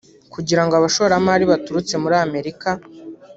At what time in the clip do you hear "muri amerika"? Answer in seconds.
2.03-2.69